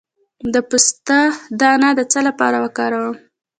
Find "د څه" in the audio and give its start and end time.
1.99-2.19